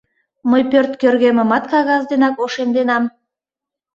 Мый 0.49 0.63
пӧрт 0.71 0.91
кӧргемымат 1.01 1.63
кагаз 1.71 2.03
денак 2.11 2.35
ошемденам. 2.45 3.03